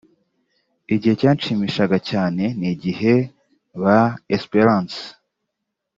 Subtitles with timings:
[0.93, 3.13] Igihe cyanshimishaga cyane ni igihe
[3.81, 3.99] ba
[4.35, 5.01] Espérance